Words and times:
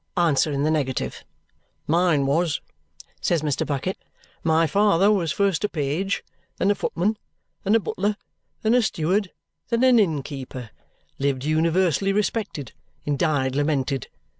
Answer 0.17 0.51
in 0.51 0.63
the 0.63 0.71
negative. 0.71 1.23
"Mine 1.85 2.25
was," 2.25 2.59
says 3.21 3.43
Mr. 3.43 3.67
Bucket. 3.67 3.99
"My 4.43 4.65
father 4.65 5.11
was 5.11 5.31
first 5.31 5.63
a 5.63 5.69
page, 5.69 6.23
then 6.57 6.71
a 6.71 6.73
footman, 6.73 7.19
then 7.63 7.75
a 7.75 7.79
butler, 7.79 8.15
then 8.63 8.73
a 8.73 8.81
steward, 8.81 9.31
then 9.69 9.83
an 9.83 9.99
inn 9.99 10.23
keeper. 10.23 10.71
Lived 11.19 11.45
universally 11.45 12.13
respected, 12.13 12.73
and 13.05 13.19
died 13.19 13.55
lamented. 13.55 14.07